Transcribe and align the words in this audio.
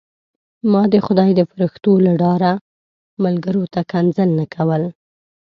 ما 0.71 0.83
د 0.93 0.95
خدای 1.05 1.29
د 1.35 1.41
فرښتو 1.49 1.91
له 2.05 2.13
ډاره 2.23 2.51
ملګرو 3.23 3.63
ته 3.73 3.81
کنځل 3.91 4.29
نه 4.39 4.45
کول. 4.53 4.83